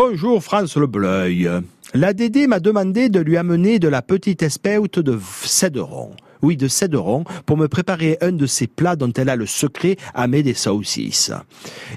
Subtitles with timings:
[0.00, 1.50] Bonjour France Le Bleuil.
[1.92, 6.12] La Dédé m'a demandé de lui amener de la petite espeute de céderon.
[6.40, 9.96] Oui, de céderon, pour me préparer un de ces plats dont elle a le secret
[10.14, 11.32] à mettre des saucisses.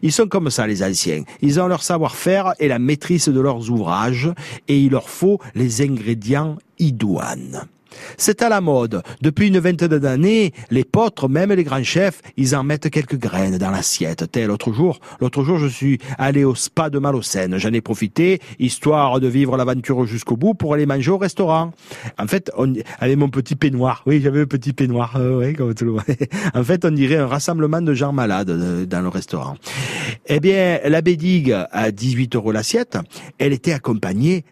[0.00, 1.24] Ils sont comme ça, les anciens.
[1.42, 4.32] Ils ont leur savoir-faire et la maîtrise de leurs ouvrages,
[4.66, 7.68] et il leur faut les ingrédients idoines.
[8.16, 9.02] C'est à la mode.
[9.20, 13.58] Depuis une vingtaine d'années, les potres, même les grands chefs, ils en mettent quelques graines
[13.58, 14.30] dans l'assiette.
[14.30, 17.58] Tel l'autre jour, l'autre jour, je suis allé au spa de Malocène.
[17.58, 21.72] J'en ai profité, histoire de vivre l'aventure jusqu'au bout pour aller manger au restaurant.
[22.18, 24.02] En fait, on, avec mon petit peignoir.
[24.06, 25.16] Oui, j'avais un petit peignoir.
[25.16, 26.02] Euh, oui, comme tout le monde.
[26.54, 29.56] en fait, on dirait un rassemblement de gens malades euh, dans le restaurant.
[30.26, 32.98] Eh bien, la bédigue à 18 euros l'assiette,
[33.38, 34.44] elle était accompagnée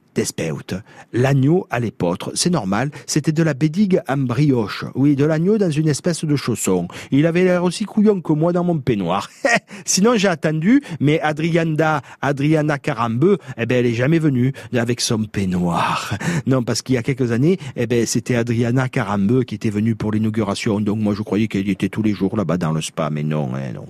[1.12, 4.84] L'agneau à l'épeautre, c'est normal, c'était de la bédigue en brioche.
[4.94, 6.88] Oui, de l'agneau dans une espèce de chausson.
[7.10, 9.30] Il avait l'air aussi couillon que moi dans mon peignoir.
[9.84, 15.24] Sinon, j'ai attendu, mais Adrianda, Adriana Carambeu, eh ben, elle est jamais venue avec son
[15.24, 16.16] peignoir.
[16.46, 19.94] Non, parce qu'il y a quelques années, eh ben, c'était Adriana Carambeu qui était venue
[19.94, 20.80] pour l'inauguration.
[20.80, 23.50] Donc, moi, je croyais qu'elle était tous les jours là-bas dans le spa, mais non,
[23.54, 23.86] hein, non.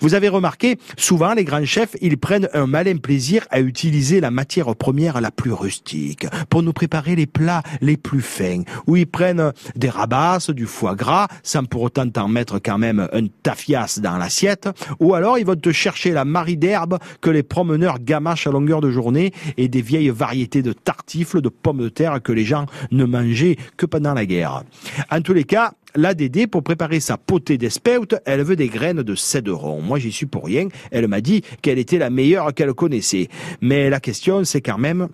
[0.00, 4.30] Vous avez remarqué, souvent, les grands chefs, ils prennent un malin plaisir à utiliser la
[4.30, 9.06] matière première la plus rustique pour nous préparer les plats les plus fins, où ils
[9.06, 14.00] prennent des rabasses, du foie gras, sans pour autant t'en mettre quand même un tafias
[14.02, 14.68] dans l'assiette,
[15.00, 18.80] ou alors ils vont te chercher la marie d'herbe que les promeneurs gamachent à longueur
[18.80, 22.66] de journée et des vieilles variétés de tartifles, de pommes de terre que les gens
[22.90, 24.64] ne mangeaient que pendant la guerre.
[25.10, 29.02] En tous les cas, la Dédé, pour préparer sa potée d'espeute, elle veut des graines
[29.02, 29.82] de céderon.
[29.82, 30.68] Moi, j'y suis pour rien.
[30.90, 33.28] Elle m'a dit qu'elle était la meilleure qu'elle connaissait.
[33.60, 35.08] Mais la question, c'est quand même,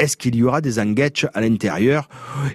[0.00, 2.08] est-ce qu'il y aura des anguettes à l'intérieur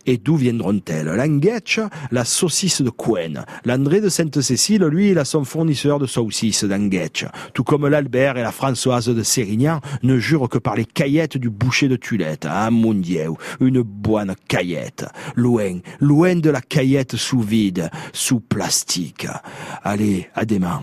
[0.07, 1.05] et d'où viendront-elles?
[1.05, 1.79] L'anguette,
[2.11, 3.45] la saucisse de Couen.
[3.65, 7.25] L'André de Sainte-Cécile, lui, il a son fournisseur de saucisses d'anguettes.
[7.53, 11.51] Tout comme l'Albert et la Françoise de Sérignan ne jurent que par les caillettes du
[11.51, 12.47] boucher de Tulette.
[12.49, 13.27] Ah, mon Dieu,
[13.59, 15.05] une bonne caillette.
[15.35, 19.27] Loin, loin de la caillette sous vide, sous plastique.
[19.83, 20.81] Allez, à demain.